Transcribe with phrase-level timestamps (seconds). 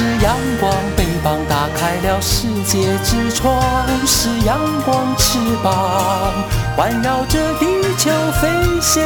[0.00, 3.52] 是阳光，翅膀打开了世界之窗；
[4.06, 6.32] 是阳光，翅膀
[6.74, 7.66] 环绕着地
[7.98, 8.10] 球
[8.40, 8.48] 飞
[8.80, 9.04] 翔。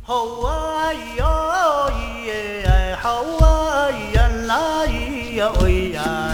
[0.00, 1.26] 好啊，咿呀，
[1.90, 6.33] 咿呀，好啊，咿呀，那咿呀，喂呀。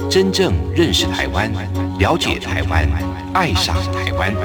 [0.11, 1.49] 真正认识台湾，
[1.97, 2.85] 了解台湾，
[3.33, 4.35] 爱上台湾。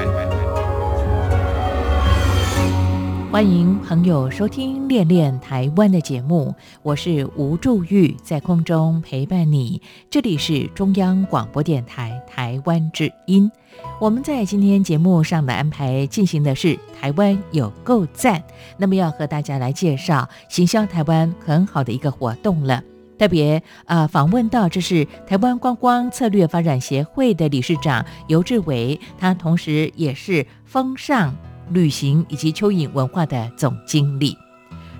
[3.29, 9.81] 欢迎朋友收听《恋恋台湾》的节目，我是吴祝玉，在空中陪伴你。
[10.09, 13.51] 这里是中央广播电台台湾之音。
[13.99, 18.41] 我们在今天节目上的安排进行的是台湾有够赞，
[18.77, 22.81] 那么要和大家来介绍行销台湾很好的一个活动了。
[23.17, 31.35] 特别啊，访问到这是台湾观光策略发展协会的理事长尤志伟，他同时也是风尚
[31.71, 34.37] 旅行以及蚯蚓文化的总经理。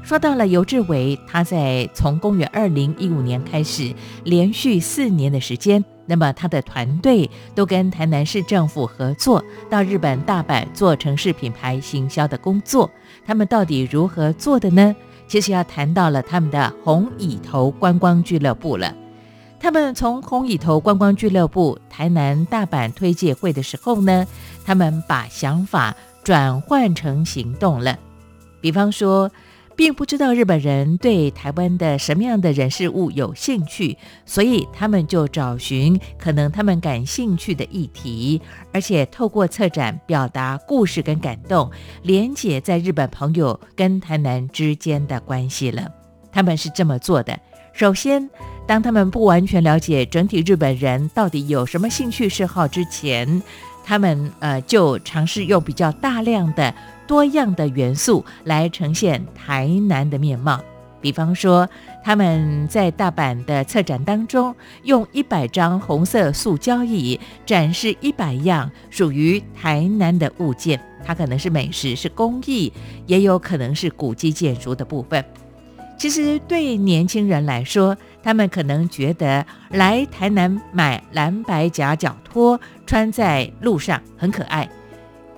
[0.03, 3.93] 说到了尤志伟，他在从公元二零一五年开始，
[4.23, 12.89] 连续四年的时间，那么他的团队都跟台南市政府合作，到日本大阪做城市品牌行销的工作。
[13.25, 14.95] 他们到底如何做的呢？
[15.27, 18.95] 其实要谈到了他们的红蚁头观光俱乐部了。
[19.59, 24.25] 他们从红蚁头观光俱乐部台南大阪推介会的时候呢，
[24.65, 27.97] 他们把想法转换成行动了。
[28.61, 29.29] 比方说。
[29.77, 33.95] 并不知道日本人对台湾的什么样的人事物有兴趣，
[34.25, 38.41] 所以他们就找寻可能他们感兴趣的议题，
[38.73, 41.69] 而且透过策展表达故事跟感动，
[42.01, 45.87] 连接在日本朋友跟台南之间的关系了。
[46.31, 47.39] 他们是这么做的：
[47.71, 48.27] 首先，
[48.65, 53.43] 当他们不完全了解整体日本人到底有什么兴趣嗜好之前，
[53.85, 56.73] 他们呃就尝试用比较大量的。
[57.07, 60.61] 多样的元素来呈现台南的面貌，
[61.01, 61.67] 比方说
[62.03, 64.53] 他们在大阪的策展当中，
[64.83, 72.71] 用一百张红色塑胶椅展示一百样属于台南的物件，它可能是美食、是工艺，
[73.05, 75.23] 也有可能是古迹建筑的部分。
[75.97, 84.69] 其实对年轻人来说，他们可能觉得来台南买蓝白夹脚拖穿在路上很可爱。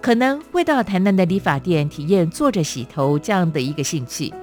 [0.01, 4.33] 可能会到台南的理发店体验坐着洗头这样的一个兴趣。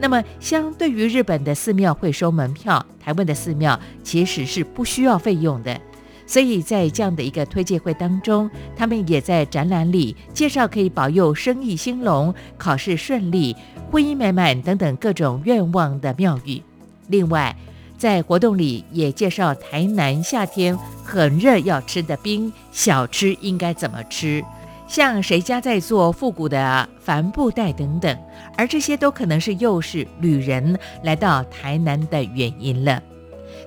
[0.00, 5.80] 那么，相对于日本的寺庙会收门票，台湾的寺庙其实是不需要费用的。
[6.24, 13.56] 所以在这样的一个推介会当中，他们也在展览里介绍可以保佑生意兴隆、考试顺利、
[13.90, 16.62] 婚姻美满等等各种愿望的庙宇。
[17.08, 17.56] 另外，
[17.96, 24.44] 在活动里也介绍台南夏天很热要吃的冰小吃应该怎么吃。
[24.88, 28.18] 像谁家在做复古的帆布袋等等，
[28.56, 33.00] 而这些都可能是诱使旅人来到台南的原因了。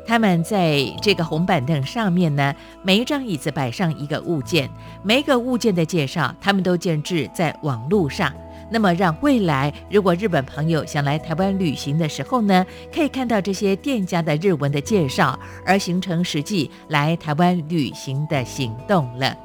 [0.05, 4.67] 他们在这个红板凳上面呢，每一张椅子摆上一个物件，
[5.03, 8.33] 每一个物件的介绍，他们都建置在网络上。
[8.71, 19.37] 那么，让未来如果日本朋友想来台湾旅行的时候呢，可以看到这些店家的日文的介绍，而形成实际来台湾旅行的行动了。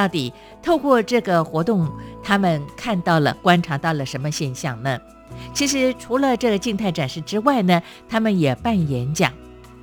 [0.00, 1.86] 到底透过这个活动，
[2.22, 4.98] 他们看到了、观察到了什么现象呢？
[5.52, 9.30] 其实除了这个静态展示之外呢，他们也办演讲。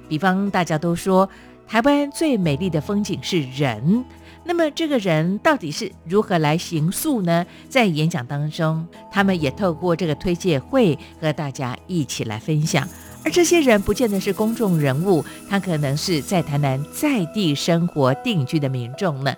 [0.09, 1.29] 比方大家都说
[1.67, 4.03] 台湾最美丽的风景是人，
[4.43, 7.46] 那么这个人到底是如何来行塑呢？
[7.69, 12.90] 在演讲当中，他们也透过这个推介会和大家一起来分享。
[13.23, 19.31] 而这些人不见得是公众人物，他可能是在台南在地生活定居的民众呢。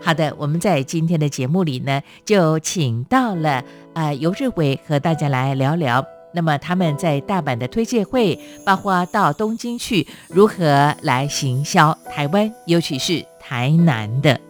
[0.00, 6.04] 好的，我们在今天的节目里呢，就请到了啊游志伟和大家来聊聊。
[6.36, 14.40] 那么他们在大阪的推介会，包括到东京去，如何来行销台湾，尤其是台南的。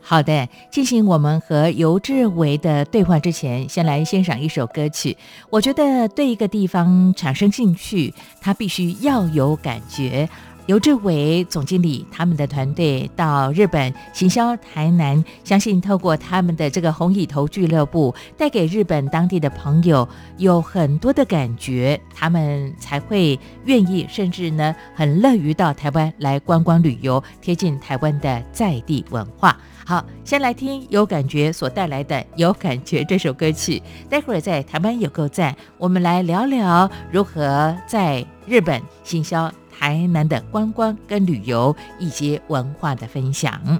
[0.00, 5.16] 好的，进行我们和尤志伟的对话之前，先来欣赏一首歌曲。
[5.50, 10.28] 我觉得对一个地方产生兴趣，它必须要有感觉。
[10.68, 20.06] 刘志伟总经理他们的团队到日本行销台南，相信透过他们的这个红蚁头俱乐部，带给日本当地的朋友
[20.36, 29.58] 有很多的感觉，他们才会愿意，甚至呢很乐于到台湾来观光旅游，贴近台湾的在地文化。
[29.86, 33.82] 好，先来听有感觉所带来的《有感觉》这首歌曲。
[34.10, 43.78] 待会儿在台湾有够赞，我们来聊聊如何在日本行销台南的观光跟旅游一些文化的分享。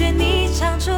[0.00, 0.90] 觉你唱出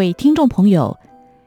[0.00, 0.98] 位听众朋友，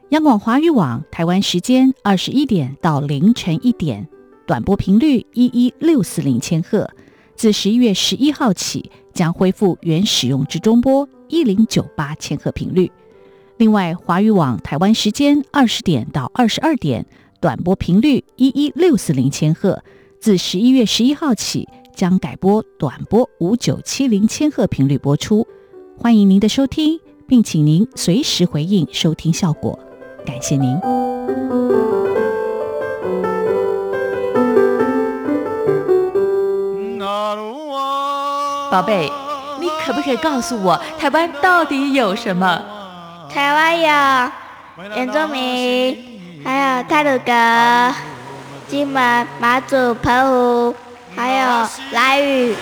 [0.10, 4.08] 央广华语网台湾时间二十一点到凌晨一点，
[4.46, 6.88] 短波频率一一六四零千赫，
[7.36, 12.92] 自十一月十一号起将恢复原使用之中波一零九八千赫频率。
[13.58, 17.08] 另外，华语网台湾时间二十点到二十二点，
[17.42, 19.84] 短波频率一一六四零千赫，
[20.20, 25.48] 自十一月十一号起将改播短波五九七零千赫频率播出。
[25.98, 29.78] 欢迎您的收听，并请您随时回应收听效果，
[30.26, 30.80] 感谢您。
[38.72, 39.12] 宝贝，
[39.60, 42.60] 你可不可以告诉我，台湾到底有什么？
[43.30, 47.96] 台湾有原住民，还有泰鲁阁、
[48.68, 50.76] 金门、马祖、澎湖，
[51.16, 52.56] 还有莱屿，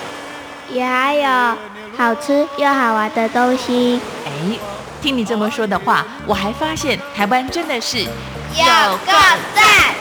[0.70, 1.58] 也还有
[1.96, 4.00] 好吃又好玩的东西。
[4.26, 4.58] 哎，
[5.02, 8.06] 听你这么说的话，我还发现台湾真的是有
[9.06, 9.12] 够
[9.54, 9.96] 赞！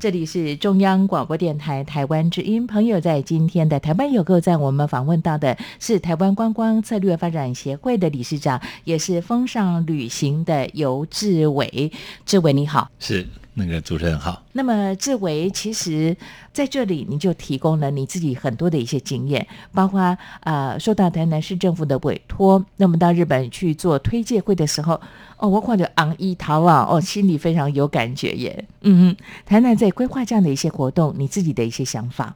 [0.00, 2.66] 这里是中央广播电台台湾之音。
[2.66, 11.92] 朋友，在今天的台湾有够赞，我们访问到的是台湾观光策略发展协会的理事长，也是风尚旅行的游志伟。
[12.26, 12.88] 志伟，你好。
[12.98, 14.42] 是那个主持人好。
[14.52, 16.16] 那么志伟，其实
[16.52, 25.00] 在这里你就提供了你自己很多的一些经验，包括呃受到台南市政府的委托，那么到日本去做推介会的时候。
[25.38, 28.64] 哦，我看着昂一桃啊，哦，心里非常有感觉耶。
[28.82, 32.32] 嗯嗯，台南在规划这样的一些活动，你自己的一些想法。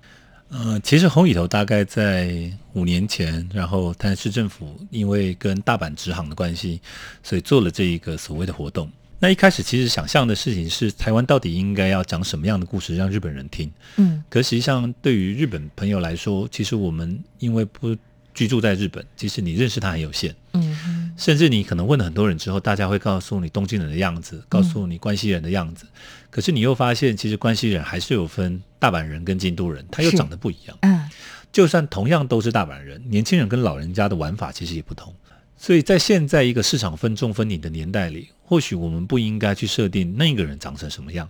[0.49, 6.81] 呃，其实红雨头大概在五年前，然后台南市政府因为跟大阪直航的关系，
[7.23, 8.91] 所以做了这一个所谓的活动。
[9.19, 13.71] 那一开始其实想象的事情是，台湾到底应该要讲什么样的故事让日本人听？
[13.97, 17.97] 嗯，可实际上对于日本朋友来说，其实我们因为不。
[18.37, 25.87] 居住在日本，其实你认识他很有限，嗯，甚至你可能问了很多人之后，大家会告诉你东京人的样子，告诉你关西人的样子，
[26.29, 31.09] 可是你又发现，其实关西人还是有分大阪人跟京都人，他又长得不一样，嗯，
[31.51, 35.15] 就算同样都是大阪人，年轻人跟老人家的玩法其实也不同，
[35.59, 41.29] 所以在现在一个市场分众分你的年代里，或许我们不应该去设定那个人长成什么样，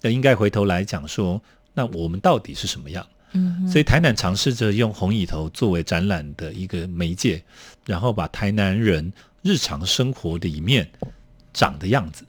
[0.00, 1.42] 那应该回头来讲说，
[1.74, 3.04] 那我们到底是什么样？
[3.32, 7.42] 嗯所以台南尝试着用红蚁头作为展览的一个媒介，
[7.84, 9.12] 然后把台南人
[9.42, 10.88] 日常生活里面
[11.52, 12.24] 长的样子，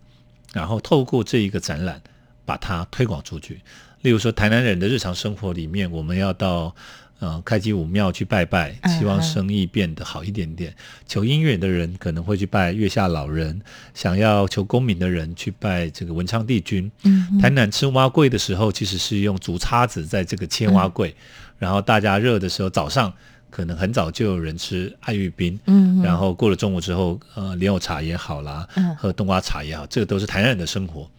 [0.51, 2.01] 然后透过这一个展览
[2.43, 3.61] 把它推广出去。
[4.01, 6.75] 例如说，台南人的日常生活里面，我们要到。
[7.19, 10.75] 呃，开基武庙去拜拜，希望生意变得好一点点。
[11.07, 13.61] 求姻缘的人可能会去拜月下老人，
[13.93, 16.91] 想要求功名的人去拜这个文昌帝君。
[17.03, 21.15] 嗯，台南吃蛙桂的时候，其实是用竹叉子在这个切蛙桂，
[21.57, 23.11] 然后大家热的时候，早上
[23.49, 25.57] 可能很早就有人吃爱玉冰。
[25.67, 28.67] 嗯，然后过了中午之后，呃，莲藕茶也好啦，
[28.97, 31.09] 喝冬瓜茶也好，这个都是台南人的生活。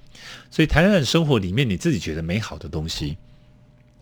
[0.51, 3.17] 所以台南人生活里面，你自己觉得美好的东西。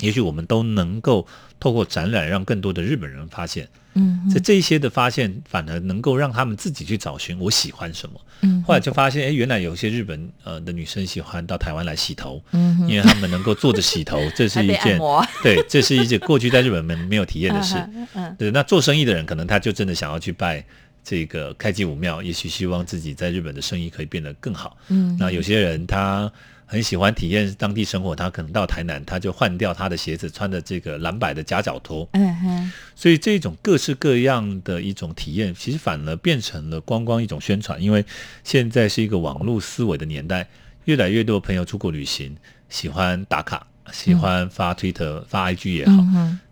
[0.00, 1.26] 也许我们都能够
[1.60, 8.20] 透过展览，让更多的日本人发现，嗯，在这些的发现，反而能够让他们自己去找寻我喜欢什么。
[8.40, 14.98] 嗯，后来就发现，哎，原来有些日本呃的女生喜欢到台湾来洗头，嗯，因为他们能够坐着洗头， 这是一件
[15.42, 17.76] 对，这是一件过去在日本没没有体验的事。
[18.14, 20.62] 嗯，对，那做生意的人可能他就真的想要去拜
[21.04, 24.76] 这个开基武庙，也许希望自己在日本的生意可以变得更好。
[24.88, 26.30] 嗯，那有些人他。
[26.74, 32.08] 很喜欢体验当地生活，他可能到台南，他就换掉他的鞋子，穿着这个蓝白的夹脚拖。
[32.14, 37.80] 嗯哼，所以这种各式各样的一种体验，其实反而变成了光光一种宣传。
[37.80, 38.04] 因为
[38.42, 40.48] 现在是一个网络思维的年代，
[40.86, 42.36] 越来越多朋友出国旅行，
[42.68, 46.02] 喜欢打卡，喜欢发推特、发 IG 也好，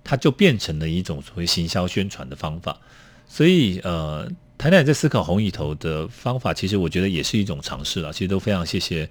[0.05, 2.79] 它就变成了一种所谓行销宣传的方法。
[3.27, 8.13] 所以，呃，台南在思考红蚁头的方法，其实我觉得也是一种尝试了。
[8.13, 9.11] 其实都非常谢谢。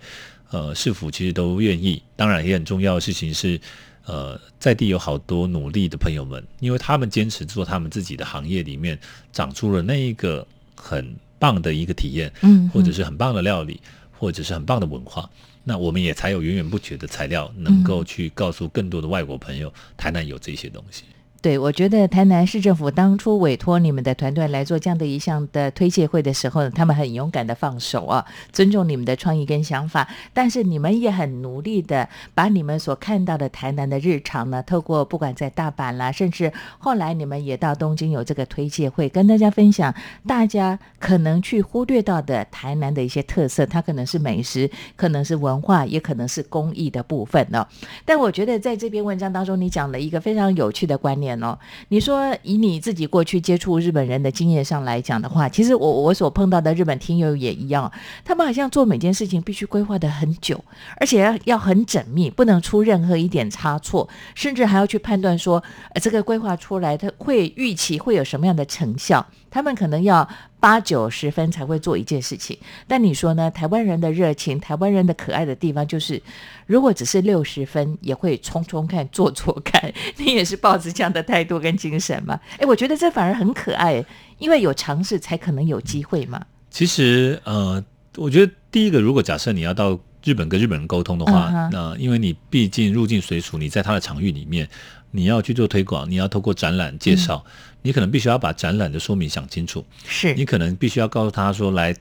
[0.51, 3.59] 呃，市府其实都愿意，当然也很重要的事情是，
[4.05, 8.99] 呃，在地有好多努力的朋友们，因为他们坚持做他们自己的行业里面，
[9.31, 13.79] 长出了那一个很棒的一个体验，嗯，或者是很棒的料理，
[14.11, 15.29] 或者是很棒的文化，
[15.63, 21.03] 那我们也才有源源不绝的材料，能够去告诉更多的外国朋友，台南有这些东西。
[21.41, 30.07] 对，我觉得台南市政府当初委托你们的团队来做这样的一项的推介会的时候，他们很勇敢的放手啊，尊重你们的创意跟想法。
[30.35, 39.91] 但是你们也很努力的把你们所看到的台南的日常呢，透过不管在大阪啦，甚至后来你们也到东京有这个推介会，跟大家分享
[40.27, 47.67] 大家可能去忽略到的台南的一些特色，它可能是美食，可能是文化，也可能是公益的部分呢。
[48.05, 51.30] 但我觉得在这篇文章当中，你讲了一个非常有趣的观念。
[51.43, 51.57] 哦。
[51.89, 57.91] 你说以你自己过去接触日本人的经验上来讲的话，其实我我所碰到的日本听友也一样，
[58.25, 60.63] 他们好像做每件事情必须规划的很久，
[60.97, 65.61] 而且要要很缜密，不能出任何一点差错，甚至还要去判断说，
[65.93, 70.27] 呃，这个规划出来他会预期会有什么样的成效，他们可能要。
[70.61, 72.55] 八九十分才会做一件事情，
[72.87, 73.49] 但你说呢？
[73.49, 76.21] 台湾人的热情，台湾人的可爱的地方，就是
[76.67, 79.91] 如果只是六十分，也会冲冲看、做做看。
[80.17, 82.39] 你也是抱着这样的态度跟精神吗？
[82.59, 84.05] 哎，我觉得这反而很可爱，
[84.37, 86.45] 因为有尝试才可能有机会嘛。
[86.69, 87.83] 其实，呃，
[88.17, 94.69] 我觉得第一个，如果假设你要到日本跟日本人沟通的话，那因为你毕竟入境随俗，你在他的场域里面，
[95.11, 97.45] 你要去做推广，你要透过展览介绍。
[97.83, 101.95] 你可能必须要把展览的说明想清楚，是你可能必须要告诉他说，来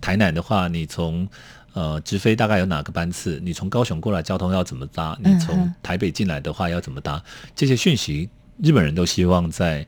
[0.00, 1.28] 台南的话，你从
[1.72, 3.40] 呃直飞大概有哪个班次？
[3.42, 5.18] 你从高雄过来交通要怎么搭？
[5.22, 7.22] 你从台北进来的话要怎么搭？
[7.54, 8.28] 这些讯息，
[8.62, 9.86] 日本人都希望在。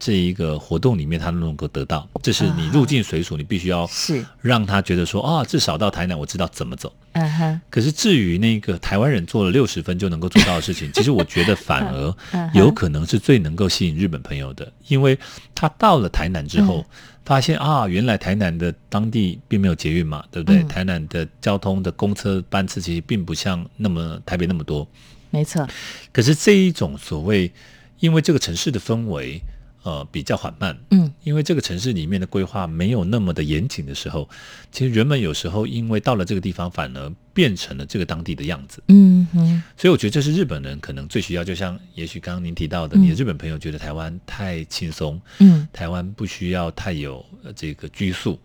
[0.00, 6.90] 这一个活动里面，他能够得到，这是你入境随俗，你必须要是让他觉得说啊，至少到台南我知道怎么走。
[7.12, 7.60] 嗯哼。
[7.68, 12.14] 可是至于那个台湾人做了六十分就能够做到的事情， 其实我觉得反而
[12.54, 15.18] 有可能是最能够吸引日本朋友的，因为
[15.54, 16.82] 他到了台南之后，
[17.26, 20.62] 发现啊，原来台南的当地并没有捷运嘛，对不对？
[20.62, 24.88] 台南的交通的公车班次其实并不像那么台北那么多。
[25.28, 25.68] 没错。
[26.10, 27.52] 可是这一种所谓，
[27.98, 29.38] 因为这个城市的氛围。
[29.82, 34.28] 呃，比较缓慢，嗯，因为这个城市里面的规划没有那么的严谨的时候，
[34.70, 47.24] 其实人们有时候因为到了这个地方，反而变成了这个当地的样子，嗯哼，所以我觉得这是日本人可能最需要，就像也许刚刚您提到的，你的日本朋友觉得台湾太轻松，嗯，台湾不需要太有
[47.56, 48.38] 这个拘束，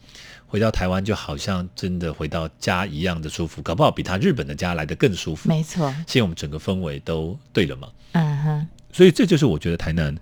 [0.47, 10.15] 回到台湾就好像真的回到家一样的舒服，搞不好比他日本的家来的更舒服，没错，现在我们整个氛围都对了嘛，嗯哼，所以这就是我觉得台南。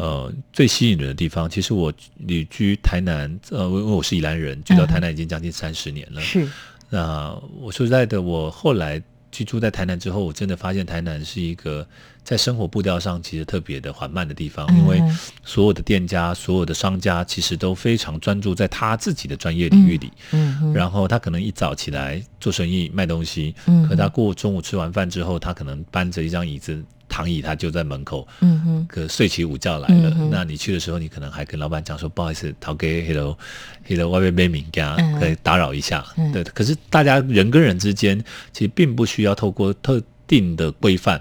[0.00, 6.22] 呃，最吸引人的地方，其实我旅居台南，呃，因为我是宜兰人，居到台南已经将近三十年了。
[6.22, 6.48] 是，
[6.88, 11.86] 那我说实在的，我后来居住在台南之后，我真的发现台南是一个
[12.24, 15.02] 在生活步调上其实特别的缓慢的地方，因为
[15.44, 20.10] 所有的店家、所有的商家其实都非常专注在他自己的专业领域里。
[20.32, 26.82] 嗯，然后他可能一早起来做生意卖东西，嗯，可他过中午吃完饭之后，他可能搬着一张椅子。
[27.10, 30.16] 躺椅他就在门口，嗯哼，可睡起午觉来了。
[30.30, 41.20] 那你去的时候，你可能还跟老板讲说：“不好意思，逃给 hello，hello 外面没名家，可以打扰一下。”对，可是大家人跟人之间其实并不需要透过特定的规范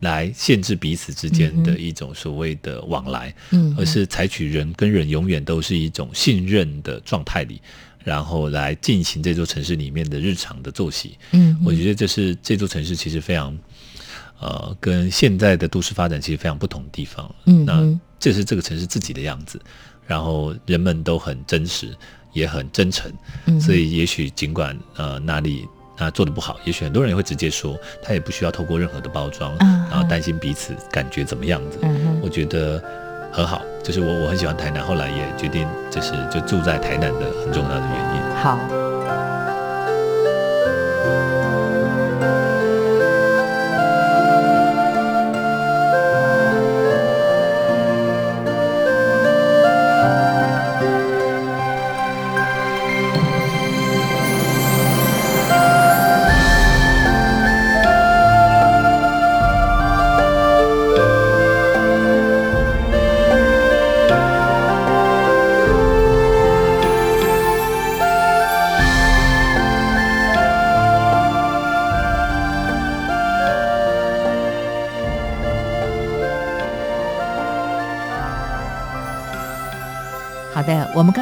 [0.00, 7.60] 来限制彼此之间的一种所谓的往来，嗯，而是采取人跟人永远都是一种信任的状态里，
[8.02, 11.18] 然后来进行这座城市里面的日常的作息。
[11.32, 13.54] 嗯，我觉得这是这座城市其实非常。
[14.38, 17.34] 呃，跟现在的都市发展其实非常不同的地方。
[17.46, 19.60] 嗯，那这是这个城市自己的样子，
[20.06, 21.94] 然后人们都很真实，
[22.32, 23.10] 也很真诚。
[23.46, 31.78] 嗯，所以也许尽管呃哪里啊做的不好，也许很多人也会直接说，他也不需要透过任何的包装，然后担心彼此感觉怎么样子。
[31.82, 32.82] 嗯我觉得
[33.32, 38.36] 很好，就是我我很喜欢台南，后来也决定就是就住在台南的很重要的原因。
[38.36, 38.85] 好。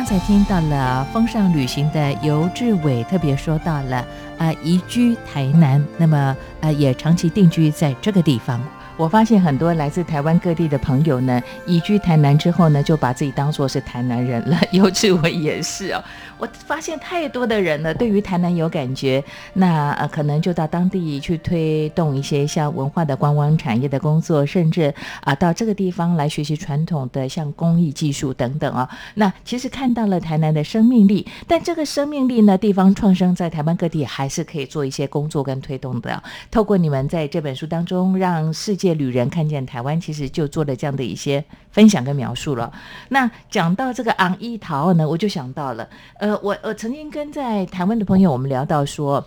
[0.04, 8.60] 刚才听到了风尚旅行的尤志伟特别说到了，啊，移居台南，那么呃也长期定居在这个地方。
[8.96, 14.56] 我发现很多来自台湾各地的朋友呢，移居台南之后呢，就把自己当做是台南人了。
[14.70, 16.02] 尤其我也是哦。
[16.38, 19.22] 我发现太多的人呢，对于台南有感觉，
[19.54, 28.88] 那呃可能就到当地去推动一些像文化的观光产业的工作，甚至啊到这个地方来学习传统的像工艺技术等等啊。
[29.14, 36.22] 那其实看到了台南的生命力，但这个生命力呢，地方创生在台湾各地还是可以做一些工作跟推动的。
[36.50, 42.72] 透过你们在这本书当中，让世界些旅人看见台湾，其实就做了这样的一些分享跟描述了。
[43.08, 45.88] 那讲到这个昂一桃呢，我就想到了。
[46.18, 49.26] 呃，我我曾经跟在台湾的朋友，我们聊到说，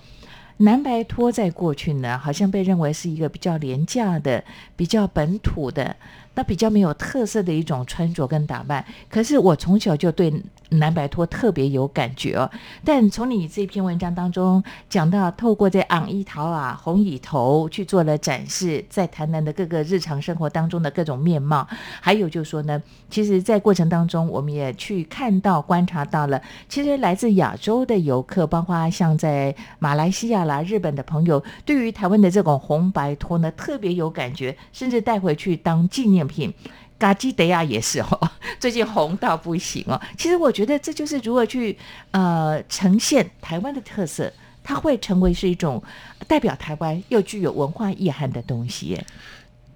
[0.58, 4.44] 南白托在过去呢，好像被认为是一个比较廉价的、
[4.76, 5.96] 比较本土的。
[6.38, 8.86] 那比较没有特色的一种穿着跟打扮。
[9.10, 10.32] 可是我从小就对
[10.70, 12.48] 蓝白拖特别有感觉哦。
[12.86, 21.68] 但从你这篇文章当中讲到，透过这昂一桃啊、红蚁头去做了展示，在台南的各个日常生活当中的各种面貌，
[22.00, 36.54] 还有就是说呢，其实，在过程当中，我们也去看到、观察到了，其实来自亚洲的游客，包括像在马来西亚啦、日本的朋友，对于台湾的这种红白拖呢，特别有感觉，甚至带回去当纪念品。
[37.00, 40.02] 嘎基德亚也是哦， 最近红到不行哦。
[40.18, 41.78] 其实我觉得这就是如何去
[42.10, 45.82] 呃呈现台湾的特色，它会成为是一种
[46.28, 49.00] 代表台湾又具有文化意涵的东西。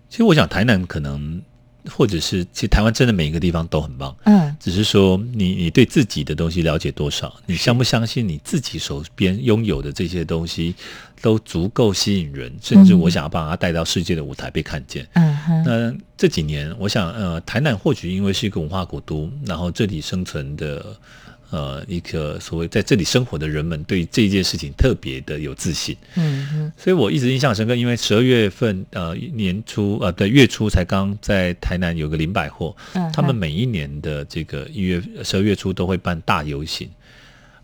[0.09, 1.41] 其实我想台南可能。
[1.89, 10.75] 或者是，其实台湾真的每一个地方都很棒，嗯，只是说你你对自己的东西了解多少，你相不相信你自己手边拥有的这些东西
[11.21, 15.07] 都足够吸引人，甚至我想要把它带到世界的舞台被看见。
[15.13, 20.95] 嗯哼，那这几年，我想，呃，台南或许因为是一个文化古都，然后这里生存的。
[21.51, 27.75] 呃，一个所谓在这里生活的人们对这件事情特别的有自信，嗯嗯，所以我一直印象深刻。
[27.75, 32.73] 因为十二月份，呃，年初呃对月初才刚在台南有个林百货，
[33.13, 36.89] 他们每一年的这个一月十二月初都会办大游行，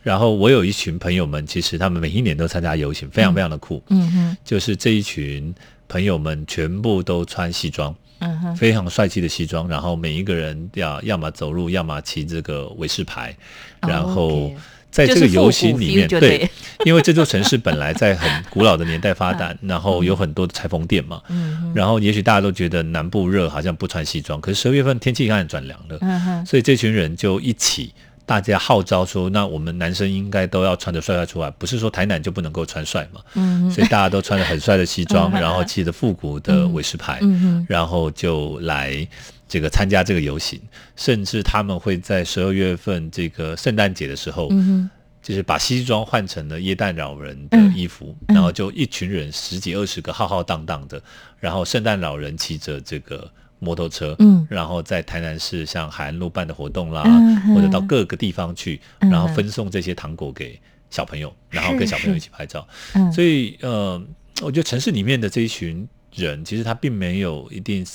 [0.04, 5.56] 然后我有一群朋友们，其实他们每一年都参加游行，非常非常的酷，嗯哼，就是这一群
[5.88, 7.95] 朋友们全部都穿西装。
[8.20, 13.36] 嗯哼，非常帅气的西装，然后每一个人要要么走路，要么骑这个维士牌，
[13.82, 14.52] 然后
[14.90, 16.50] 在这个游行里面，对，
[16.86, 27.94] 因为这座城市本来在很古老的年代发展， 然后有很多的裁缝店嘛，嗯，然后也许大家都觉得南部热，好像不穿西装，可是十二月份天气开始转凉了，嗯哼，所以这群人就一起。
[28.28, 33.22] 大家号召说，那我们男生应该都要穿着帅帅出来，不是说台南就不能够穿帅嘛？
[33.36, 39.08] 嗯，所以大家都穿着很帅的 西装，然后骑着复古的韦氏牌，嗯然后就来
[39.48, 40.60] 这个参加这个游行，
[40.98, 44.90] 甚至他们会在十二月份这个圣诞节的时候，嗯
[45.24, 51.02] 就是把西装换成了耶诞老人的衣服，然后就一群人十几二十个浩浩荡荡的，
[51.40, 53.32] 然后圣诞老人骑着这个。
[53.60, 62.67] 摩托车，嗯，然后在台南市像海岸路办的活动啦，嗯或者到各个地方去，然后分送这些糖果给小朋友，然后跟小朋友一起拍照。
[62.93, 64.02] 嗯，所以呃，
[64.41, 67.86] 我觉得城市里面的这一群人，其实他并没有一定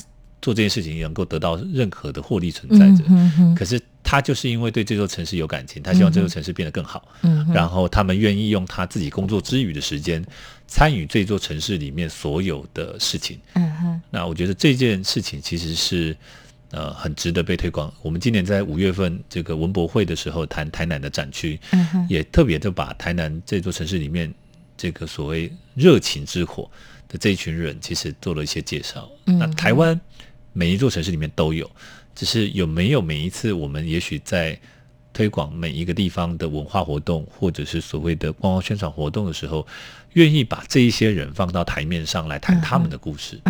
[0.40, 3.80] 做这件事情能够得到任何的获利存在着，嗯可是。
[4.04, 7.08] 他就是因为对这座城市有感情，他希望这座城市变得更好。
[7.22, 10.22] 嗯，然后他们愿意用他自己工作之余的时间，
[10.74, 13.38] 参与这座城市里面所有的事情。
[13.52, 16.16] 嗯哼，那我觉得这件事情其实是
[16.70, 17.92] 呃很值得被推广。
[18.00, 24.32] 我们今年在五月份这个文博会的时候谈台南的展区，嗯哼，也特别的把台南这座城市里面
[24.74, 26.70] 这个所谓热情之火
[27.06, 29.06] 的这一群人，其实做了一些介绍。
[29.26, 30.00] 那台湾
[30.54, 31.70] 每一座城市里面都有。
[32.14, 34.58] 只是有没有每一次我们也许在
[35.14, 39.66] 推广每一个地方的文化活动，或者是所谓的观光宣传活动的时候，
[40.14, 43.40] 愿意把这一些人放到台面上来谈他们的故事。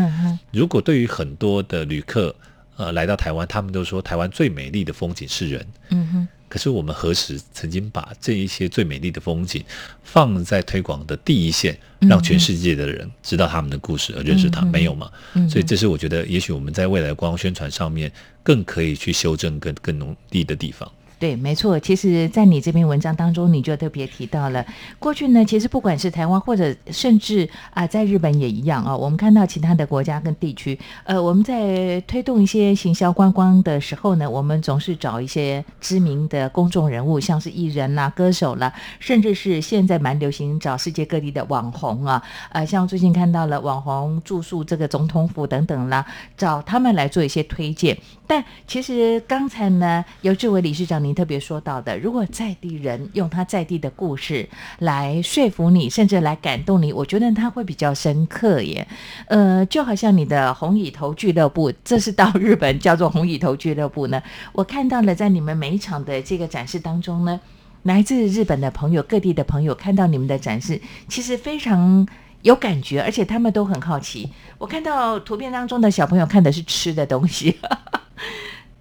[0.50, 2.34] 如果对于很多的旅客，
[2.76, 5.66] 呃，来到台湾，他们都说台湾最美丽的风景是人。
[5.90, 6.28] 嗯哼。
[6.48, 9.64] 可是我们何时曾经把这一些最美丽的风景
[10.02, 14.60] 放在推广的第一线，让全世界的人知道他们的故事而认识他？
[14.60, 15.10] 没有嘛？
[15.48, 20.90] 所以这是我觉得，也许我们在未来观光宣传上面更可以去修正更更努力的地方。
[21.22, 21.78] 对，没错。
[21.78, 24.66] 其实，在你这篇文章当中，你就特别提到了
[24.98, 25.44] 过去呢。
[25.44, 28.96] 其实，不管是台湾，或者甚至啊，在日本也一样啊。
[28.96, 42.20] 我们看到其他的国家跟地区，呃，我们在推动一些行销观光的时候呢，我们总是找一些知名的公众人物，像是艺人啦、歌手啦，甚至是现在蛮流行找世界各地的网红啊。
[42.50, 46.04] 呃，像最近看到了网红住宿这个总统府等等啦，
[46.36, 47.96] 找他们来做一些推荐。
[48.26, 54.48] 但其实刚才呢，尤志伟理事长您特别说到的，如果在地人用他在地的故事
[54.78, 58.86] 来说服你，甚至来感动你，我觉得他会比较深刻耶。
[59.26, 64.22] 呃，就好像你的红蚁头俱乐部，这是到日本叫做红蚁头俱乐部呢。
[64.52, 67.40] 我看到了在你们每一场的这个展示当中呢，
[67.82, 72.06] 来自日本的朋友、各地的朋友看到你们的展示，其实非常
[72.42, 74.30] 有感觉，而且他们都很好奇。
[74.58, 77.58] 我看到图片当中的小朋友看的是吃的东西。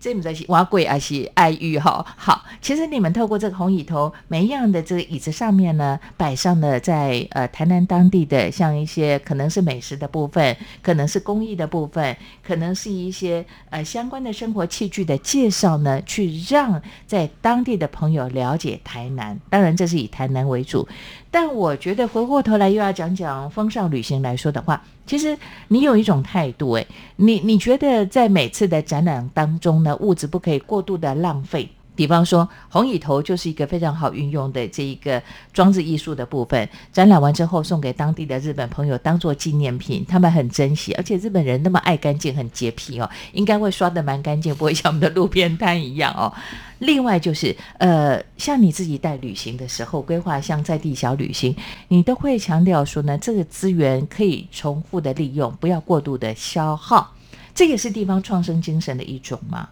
[0.02, 2.04] 这不在是瓦贵还是爱玉哈？
[2.18, 19.40] 好，其实你们透过这个红椅头，每一样的这个椅子上面呢，摆上了在呃台南当地的像一些可能是美食的部分，可能是工艺的部分，可能是一些呃相关的生活器具的介绍呢，去让在当地的朋友了解台南。
[19.52, 20.88] 当然，这是以台南为主。
[21.34, 25.38] 但我觉得回过头来又要讲讲风尚旅行来说的话，其实
[25.70, 31.70] 你有一种态度，诶，你你觉得在每次的展览当中呢，物质不可以过度的浪费。
[32.02, 35.22] 比方说，红椅头就是一个非常好运用的这一个
[35.54, 36.68] 装置艺术的部分。
[36.92, 40.92] 展览完之后，送给当地的日本朋友当做纪念品，他们很珍惜。
[40.96, 46.34] 而且日本人那么爱干净，很洁癖哦， 应该会刷的蛮干净，不会像我们的路边摊一样哦。
[46.80, 51.56] 另外就是，呃，像你自己带旅行的时候，规划像在地小旅行，
[51.90, 57.14] 你都会强调说呢，这个资源可以重复的利用，不要过度的消耗。
[57.54, 59.70] 这也是地方创生精神的一种吗？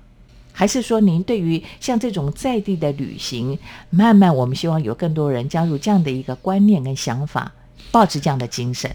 [0.59, 3.57] 还是说，您对于像这种在地的旅行，
[3.89, 7.49] 慢慢我们希望有更多人加入这样的一个观念跟想法，
[7.93, 8.93] 保持这样的精神。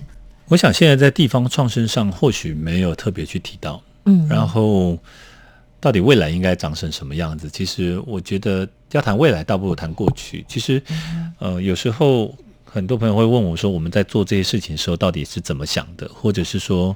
[0.49, 4.99] 我想现在在地方创生上，或许没有特别去提到，嗯，然后
[5.81, 7.49] 到底未来应该长成什么样子？
[7.49, 10.45] 其实我觉得要谈未来，倒不如谈过去。
[10.47, 10.83] 其实，
[11.39, 12.35] 呃，有时候
[12.67, 16.95] 很多朋友会问我说，我们在做这些事情的时候，到底是怎么想的，或者是说。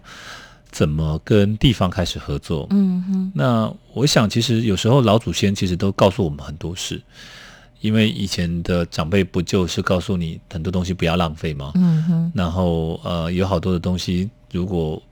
[0.70, 2.66] 怎么跟地方开始合作？
[2.70, 7.00] 嗯哼，那我想，其实有时候老祖先其实都告诉我们很多事，
[7.80, 11.72] 因为以前的长辈不就是告诉你很多东西不要浪费吗？
[11.74, 15.02] 嗯哼，然后呃，有好多的东西，如果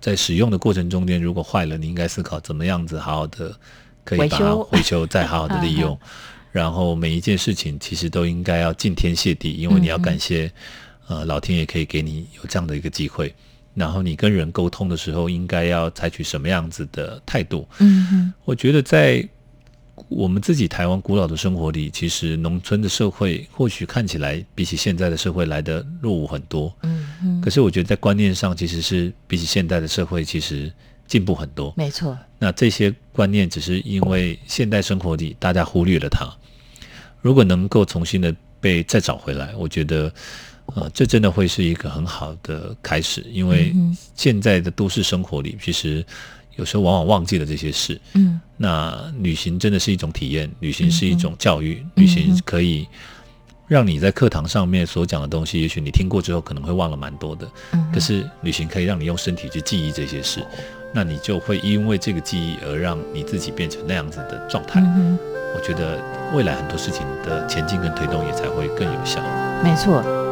[0.00, 3.54] 在使用的过程中间如果坏了，你应该思考怎么样子好好的
[4.04, 5.98] 可以把它回修，再好好的利用。
[6.52, 10.50] 然后每一件事情其实都应该要敬天谢地，因为你要感谢
[11.06, 13.34] 呃老天爷可以给你有这样的一个机会。
[13.76, 17.68] 然后你跟人沟通的时候，应该要采取什么样子的态度？
[17.78, 19.22] 嗯哼，我觉得在
[20.08, 26.74] 我们自己台湾古老的生活里，其实农村的社会或许看起来比起现在的社会来的落伍很多。
[26.84, 30.72] 嗯哼，可是我觉得在观念上，其实是比起现代的社会，其实
[31.06, 31.74] 进步很多。
[31.76, 32.16] 没错。
[32.38, 36.26] 那这些观念只是因为现代生活里大家忽略了它。
[37.20, 40.10] 如果能够重新的被再找回来，我觉得。
[40.74, 43.74] 呃，这真的会是一个很好的开始，因为
[44.14, 46.04] 现在的都市生活里，其实
[46.56, 47.98] 有时候往往忘记了这些事。
[48.14, 52.86] 嗯，那旅行真的是一种体验，旅行是一种教育，旅行可以
[53.68, 57.48] 让你在课堂上面所讲的东西，也许你听过之后可能会忘了蛮多的。
[57.72, 60.44] 嗯，可是旅行可以让你用身体去记忆这些事，
[60.92, 64.80] 那你就会因为这个记忆而让你自己变成那样子的状态。
[64.80, 65.18] 嗯，
[65.54, 65.98] 我觉得
[66.34, 69.22] 未来很多事情的前进跟推动也才会更有效。
[69.62, 70.25] 没错。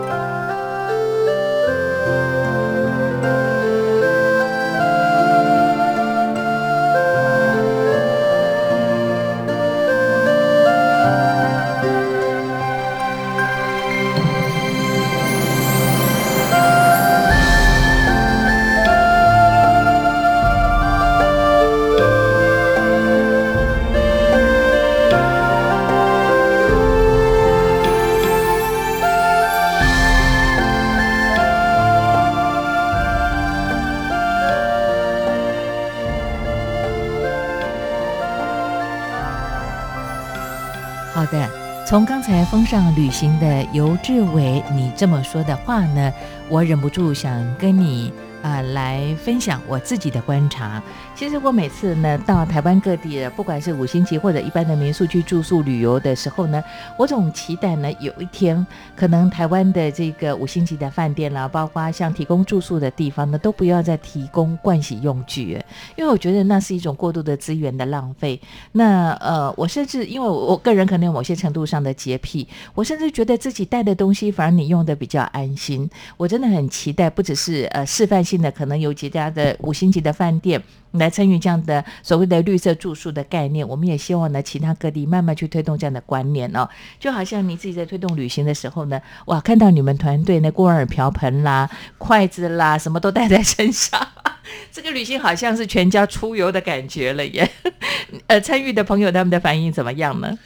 [41.26, 41.48] 的
[41.86, 46.12] 从刚才风尚旅行的游志伟，你这么说的话呢，
[46.48, 48.12] 我忍不住想跟你。
[48.44, 50.82] 啊，来分享我自己的观察。
[51.14, 56.62] 其实我每次呢到台湾各地，不管是五星级或者一般的民宿去住宿旅游的时候呢，
[56.98, 65.58] 我总期待呢有一天，可能台湾的这个五星级的饭店啦，包括像提供住宿的地方呢，都不要再提供盥洗用具，
[65.96, 68.38] 因为我觉得那是一种过度的资源的浪费。
[68.72, 75.88] 那呃，我甚至因为我个人可能有某些程度上的洁癖，我甚至觉得自己带的东西反而你用的比较安心。
[76.18, 78.33] 我真的很期待，不只是呃示范性。
[78.40, 86.68] 的可能有几家的五星级的饭店来参与这样的所谓的绿色住宿的概念，我们也希望呢，其他各地慢慢去推动这样的观念哦。
[86.98, 91.68] 就好像你自己在推动旅行的时候呢，哇，看到你们团队那锅碗瓢盆啦、
[91.98, 94.08] 筷子啦，什么都带在身上，
[94.70, 97.50] 这个旅行好像是全家出游的感觉了耶。
[98.28, 100.38] 呃，参与的朋友他们的反应怎么样呢？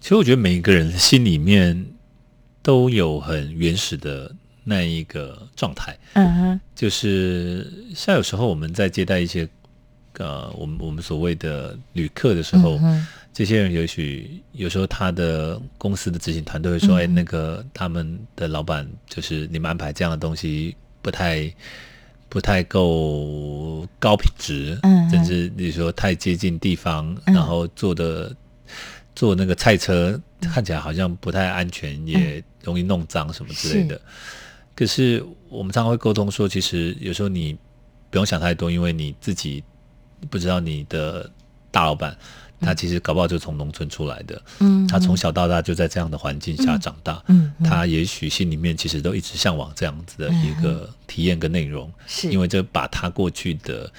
[0.00, 1.86] 其实我觉得每一个人心里面
[2.62, 4.34] 都有很原始的。
[4.64, 9.48] 那一个状态，嗯哼，就是像有时候我们在接待一些
[10.18, 12.80] 呃，我们我们所谓的旅客的时候，
[13.32, 21.52] 这些人也许有时候他的公司的执行团队会说，哎，那个他们的老板就是你们安排这样的东西不太。
[22.26, 25.08] 不太够高品质，嗯。
[25.08, 27.34] 甚至你说太接近地方，嗯。
[27.34, 28.34] 然后坐的
[29.14, 34.00] 坐那个菜车看起来好像不太安全，也容易弄脏什么之类的。
[34.74, 37.56] 可是我们常常会沟通说，其实有时候你
[38.10, 39.62] 不用想太多，因为你自己
[40.28, 41.30] 不知道你的
[41.70, 42.16] 大老板。
[42.60, 44.86] 他其实搞不好就从农村出来的，嗯。
[44.88, 52.30] 他从小到大就在这样的环境下长大，嗯嗯他也许心里面其实都一直向往这样子的一个体验跟内容，是。
[52.30, 53.92] 因为这把他过去的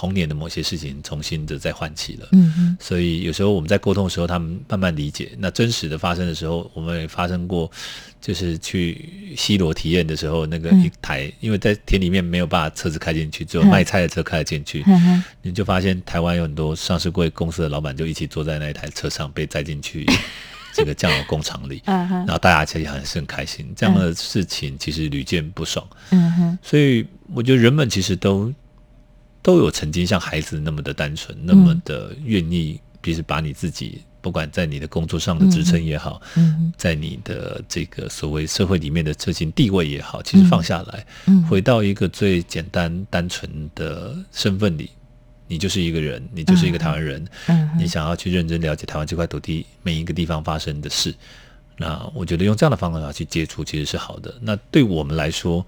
[0.00, 2.28] 童年的某些事情重新的再唤起了。
[2.32, 5.32] 嗯哼所以有时候我们在沟通的时候，他们慢慢理解。
[5.36, 7.70] 那真实的发生的时候，我们也发生过，
[8.18, 20.06] 就是去西罗体验的时候，那个嗯一台，因为在田里面没有办法车子开进去，只有嗯 卖菜的车开了进去，嗯哼你就发现台湾有很多上市贵公司的老板就一起坐在那一台车上被载进去
[20.72, 23.70] 这个酱油工厂里， 嗯哼然后大家其实还是很开心。
[23.76, 28.50] 这样的事情其实屡见不爽，嗯哼所以我觉得人们其实都
[29.42, 34.02] 都有曾经像孩子那么的单纯，那么的愿意，其实把你自己。
[34.22, 36.70] 不管在你的工作上的支撑也好，嗯。
[36.76, 41.42] 在你的这个所谓社会里面的这些地位也好，其实放下来，嗯。
[41.44, 44.90] 回到一个最简单单纯的身份里，
[45.48, 47.66] 你就是一个人，你就是一个台湾人，嗯。
[47.70, 51.14] 哼你想要去认真了解台湾这块土地每一个地方发生的事，
[51.78, 54.34] 那我觉得用这样的方法去接触其实是好的。
[54.42, 55.64] 那对我们来说，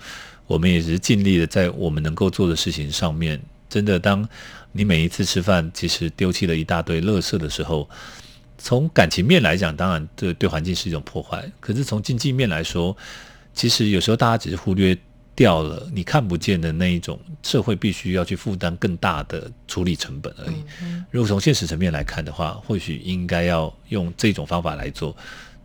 [0.47, 3.41] 我们也是尽力的在我们能够做的事情上面，
[3.73, 4.29] 真的当
[4.73, 7.89] 你每一次吃饭其实丢弃了一大堆垃圾的时候。
[8.65, 11.51] 从感情面来讲，当然对对环境是一种破坏。
[11.59, 12.97] 可是从经济面来说，
[13.53, 14.97] 其实有时候大家只是忽略
[15.35, 20.63] 掉了你看不见的那一种社会必须要去负担更大的处理成本而已。
[21.11, 25.17] 如果从现实层面来看的话，或许应该要用这种方法来做，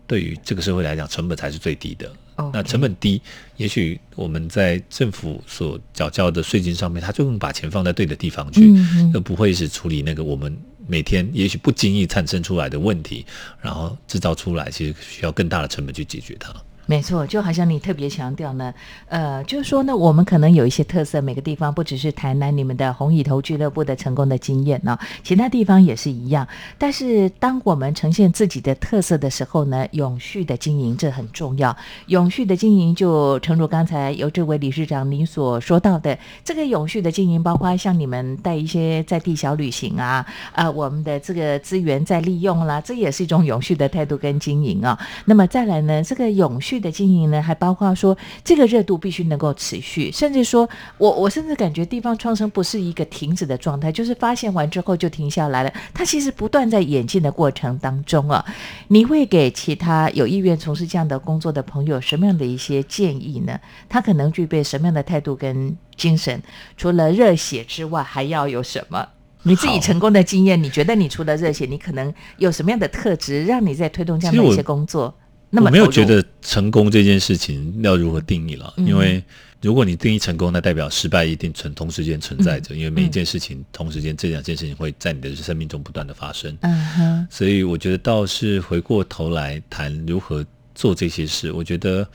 [0.08, 2.12] 对于这个社会来讲，成本才是最低的。
[2.54, 3.21] 那成本低，
[3.56, 8.73] 也许我们在政府所缴交的税金上面，他就能把钱放在对的地方去，
[9.13, 10.56] 而不会是处理那个我们
[10.88, 13.26] 每天也许不经意产生出来的问题，
[13.62, 16.54] 然后制造出来，其实需要更大的成本去解决它。
[16.88, 18.73] 没错，就好像你特别强调呢，
[19.10, 26.47] 呃，就是说呢，我们可能有一些特色，每个地方不只是台南你们的红蚁头俱乐部的成功的经验呢、其他地方也是一样。
[26.78, 31.76] 但是当我们呈现自己的特色的时候呢，永续的经营这很重要。
[32.06, 44.97] 永续的经营，就诚如刚才由这位理事长你所说到的，这个永续的经营，包括像你们带一些在地小旅行啊，啊、我们的这个资源再利用啦，这也是一种永续的态度跟经营啊。
[45.26, 58.44] 那么再来呢，这个永续的经营呢，还包括说这个热度必须能够持续，甚至说我我甚至感觉地方创生不是一个停止的状态，就是发现完之后就停下来了，它其实不断在演进的过程当中啊。
[58.88, 63.60] 你会给其他有意愿从事这样的工作的朋友什么样的一些建议呢？
[63.90, 66.42] 他可能具备什么样的态度跟精神？
[66.76, 69.08] 除了热血之外，还要有什么？
[69.44, 75.13] 你自己成功的经验，你觉得你除了热血，你可能有什么样的特质，让你在推动这样的一些工作？
[75.50, 78.88] 那么我没有觉得成功这件事情要如何定义了，嗯。
[78.88, 79.24] 因为
[79.62, 82.78] 如果你定义成功，那代表失败一定存同时间存在着，嗯。
[82.78, 86.58] 因为每一件事情同时间这两件事情会在你的生命中不断的发生。
[86.62, 86.86] 嗯。
[86.96, 92.08] 哼，所以我觉得倒是回过头来谈如何做这些事，我觉得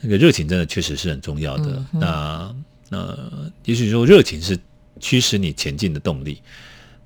[0.00, 1.84] 那个热情真的确实是很重要的。
[1.92, 2.54] 嗯那
[2.92, 3.18] 那
[3.64, 4.58] 也许说热情是
[4.98, 6.40] 驱使你前进的动力，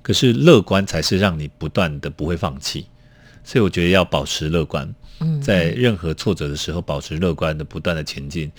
[0.01, 2.85] 可是乐观才是让你不断的不会放弃。
[3.43, 4.95] 所以我觉得要保持乐观，嗯
[5.41, 8.51] 在任何挫折的时候保持乐观的不断的前进，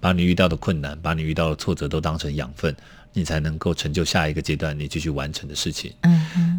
[0.00, 2.74] 把你遇到的困难，把你遇到的挫折都当成养分，
[3.12, 5.92] 你才能够成就下一个阶段你继续完成的事情。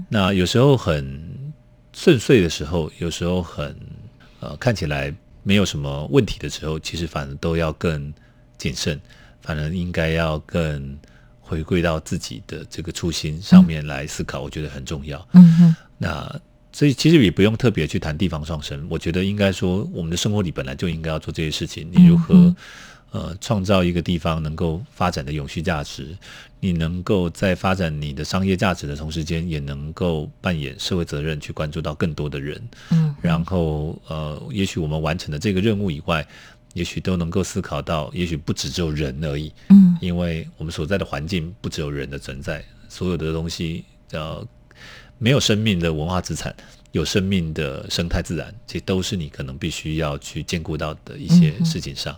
[0.09, 1.21] 那有时候很
[1.93, 3.75] 顺遂的时候，有时候很
[4.39, 5.13] 呃看起来
[5.43, 8.13] 没有什么问题的时候，其实反而都要更
[8.57, 8.99] 谨慎，
[9.41, 10.97] 反而应该要更
[11.39, 15.27] 回归到自己的这个初心上面来思考，我觉得很重要。
[15.33, 16.41] 嗯哼，那
[16.73, 21.89] 所以其实也不用特别去谈地方创生，我觉得应该说我们的生活里本来就应该要做这些事情。
[21.89, 22.55] 你如何、嗯
[23.13, 26.17] 呃创造一个地方能够发展的永续价值？
[26.59, 32.59] 你能够在发展你的商业价值的同时间，也能够扮演社会责任，去关注到更多的人。
[32.89, 36.25] 嗯，然后呃，也许我们完成了这个任务以外，
[36.73, 39.53] 也许都能够思考到，也许不只只有人而已。
[39.69, 44.43] 嗯因为我们所在的环境不只有人的存在，所有的东西呃
[45.17, 46.53] 没有生命的文化资产，
[46.91, 52.15] 有生命的生态自然，其实都是你可能必须要去兼顾到的一些事情上。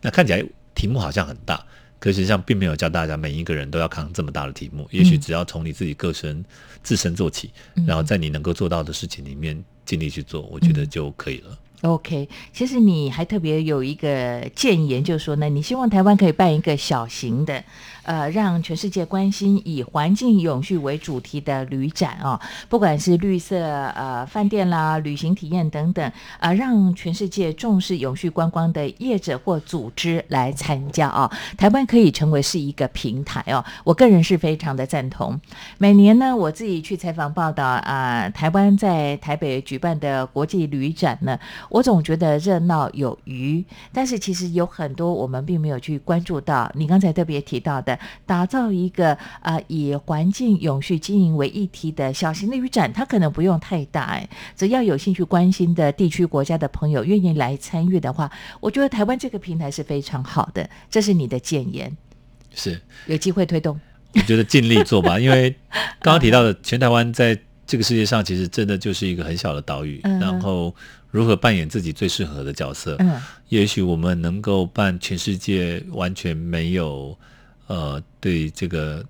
[0.00, 0.44] 那看起来
[0.74, 1.64] 题目好像很大，
[1.98, 6.44] 可实际上并没有教大家每一个人都要扛这么大的题目，也许只要从你自己个身
[6.82, 7.50] 自身做起，
[7.86, 11.58] 然后在你能够做到的事情里面尽力去做，我觉得就可以了。
[11.82, 17.62] OK，其实你还特别有一个建言，就是说呢，你希望台湾可以办一个小型的。
[18.06, 31.28] 呃，让全世界关心以环境永续为主题的旅展啊，不管是绿色呃饭店啦、旅行体验等等，呃，让全世界重视永续观光的业者或组织来参加啊。
[31.58, 35.40] 台湾可以成为是一个平台哦，我个人是非常的赞同。
[35.78, 41.36] 每年呢，我自己去采访报道啊，台湾在台北举办的国际旅展呢，
[41.68, 46.70] 我总觉得热闹有余，但是其实有很多我们并没有去关注到。
[46.76, 47.95] 你刚才特别提到的。
[48.24, 58.30] 打造一个啊以环境永续经营为议题的小型的旅展，它可能不用太大哎，只要有兴趣关心的地区国家的朋友愿意来参与的话，
[58.60, 60.68] 我觉得台湾这个平台是非常好的。
[60.90, 61.96] 这是你的建言，
[62.54, 63.78] 是有机会推动，
[64.14, 65.18] 我觉得尽力做吧。
[65.18, 65.54] 因为
[66.00, 70.74] 刚刚提到的全台湾在这个世界上其实真的就是一个很小的岛屿，然后
[71.10, 72.96] 如何扮演自己最适合的角色？
[72.98, 77.16] 嗯，也许我们能够办全世界完全没有。
[77.66, 79.04] 呃，对这个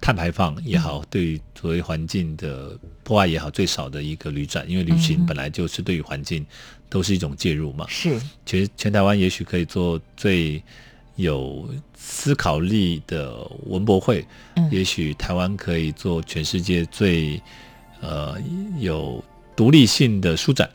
[0.00, 6.46] 碳排放也好，对作为环境的破坏也好，最少的一个旅展，因为旅行本来就是对于环境
[6.88, 7.84] 都是一种介入嘛。
[7.88, 10.62] 是，其实全台湾也许可以做最
[11.16, 14.24] 有思考力的文博会，
[14.54, 17.42] 嗯也许台湾可以做全世界最
[18.00, 18.36] 呃
[18.78, 19.22] 有
[19.56, 20.70] 独立性的书展。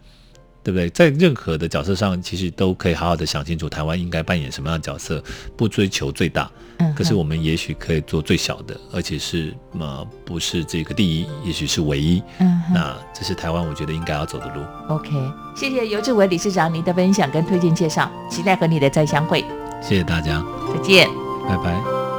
[0.63, 0.89] 对不对？
[0.91, 5.21] 在任何的角色上，其实都可以好好的想清楚，台湾应该扮演什么样的角色，
[5.57, 6.49] 不追求最大。
[6.77, 6.93] 嗯。
[6.95, 12.23] 可是我们也许可以做最小的，而且是呃不是这个第一，也许是唯一。
[12.39, 12.61] 嗯。
[12.73, 14.61] 那这是台湾，我觉得应该要走的路。
[14.89, 15.09] OK，
[15.55, 19.43] 谢谢尤志伟理事长您的分享跟推荐介绍，期待和你的再相会。
[19.81, 20.43] 谢谢大家，
[20.73, 21.09] 再见，
[21.47, 22.12] 拜拜。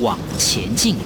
[0.00, 0.96] 往前进。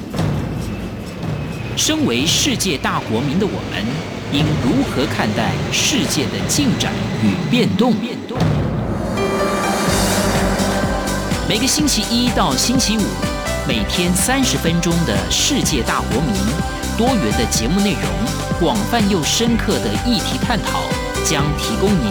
[1.77, 3.85] 身为世界大国民的我们，
[4.33, 6.93] 应如何看待世界的进展
[7.23, 7.93] 与变动？
[11.49, 13.03] 每个星期一到星期五，
[13.67, 16.35] 每天三十分钟的世界大国民，
[16.97, 18.03] 多元的节目内容，
[18.61, 20.81] 广泛又深刻的议题探讨，
[21.25, 22.11] 将提供您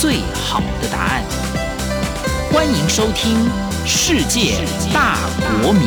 [0.00, 1.22] 最好的答案。
[2.52, 3.36] 欢迎收听
[3.84, 5.16] 《世界大
[5.62, 5.82] 国民》。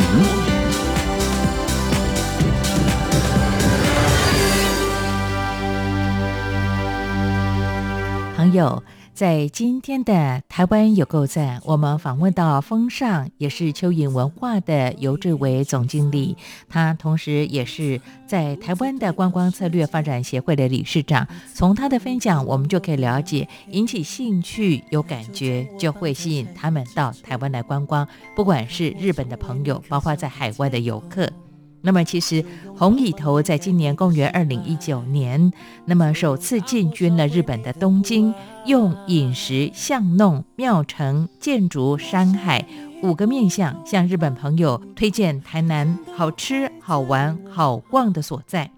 [8.36, 8.82] 朋友，
[9.16, 16.36] 在今天的台湾有够赞，我们访问到风尚，也是蚯蚓文化的尤志伟总经理，
[16.68, 21.26] 他同时也是在台湾的观光策略发展协会的理事长。
[21.54, 28.06] 从他的分享，我们就可以了解，引起兴趣、有感觉，就会吸引他们到台湾来观光。
[28.36, 31.32] 不管是日本的朋友，包括在海外的游客。
[31.86, 32.44] 那么，其实
[32.76, 35.54] 红蚁头在今年公元二零一九年，
[35.86, 38.34] 那么首次进军了日本的东京，
[38.66, 42.66] 用饮食、巷弄、庙城、建筑、山海
[43.04, 48.72] 五个面向，向日本朋友推荐台南好吃、好玩、好逛的所在。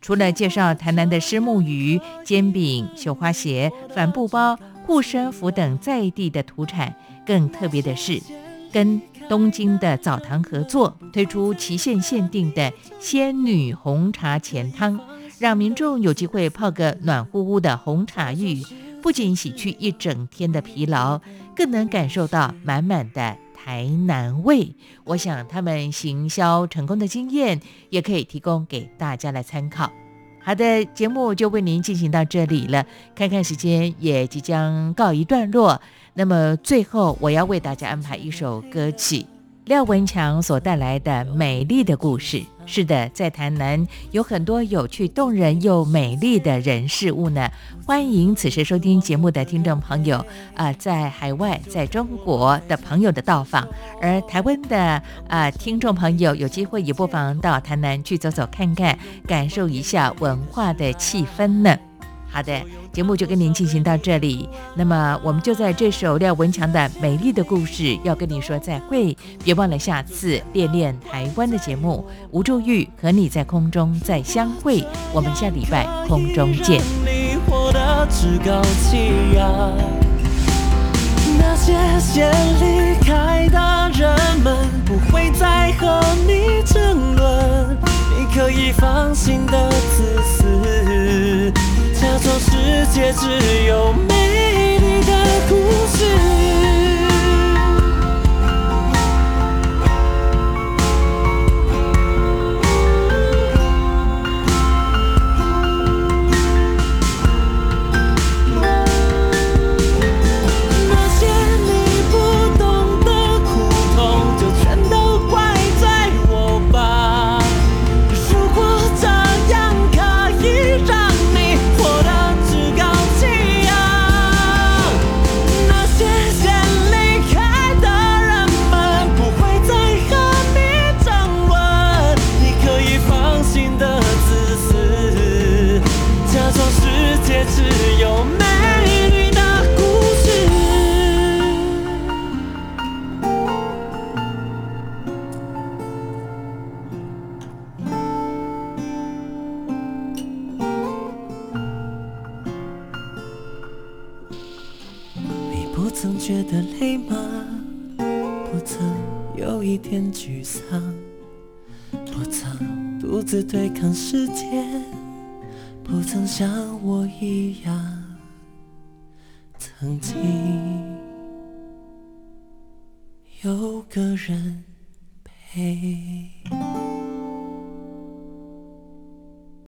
[0.00, 6.94] 除了介绍台南的虱目鱼、煎饼、绣花鞋、帆布包、护身符等在地的土产，
[7.26, 8.22] 更特别的是，
[8.72, 15.00] 跟东京的澡堂合作推出期限限定的仙女红茶钱汤，
[15.38, 18.62] 让民众有机会泡个暖乎乎的红茶浴，
[19.02, 21.20] 不仅洗去一整天的疲劳，
[21.54, 24.74] 更能感受到满满的台南味。
[25.04, 27.60] 我想他们行销成功的经验，
[27.90, 29.90] 也可以提供给大家来参考。
[30.40, 35.82] 好的，节目就为您进行到这里了，看看时间也即将告一段落。
[36.18, 39.26] 那么最后，我要为大家安排一首歌曲，
[39.66, 42.38] 廖文强所带来的《美丽的故事》。
[42.64, 47.50] 是的，在台南有很多有趣、动人又美丽的人事物呢。
[47.84, 53.68] 欢迎此时收听节目的听众朋友啊，在海外、在中国的朋友的到访，
[54.00, 61.76] 而台湾的啊听众朋友有机会也不妨到台南去走走看看，感受一下文化的气氛呢。
[62.36, 62.52] 好的，
[62.92, 64.46] 节目就跟您进行到这里。
[64.74, 69.16] 那么，我们就在这首廖文强的《美丽的故事》要跟你说再会。
[69.42, 74.84] 别忘了下次练练台湾的节目，吴祝玉和你在空中再相会。
[75.14, 76.82] 我们下礼拜空中见。
[81.38, 82.30] 那些先
[82.60, 84.14] 离开的人
[84.44, 87.78] 们不会再和你争论，
[88.18, 90.45] 你可以放心的自私。
[92.16, 94.75] 假装世界只有美。